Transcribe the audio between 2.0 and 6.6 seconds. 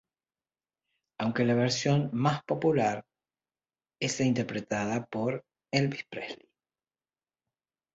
más popular es la interpretada por Elvis Presley.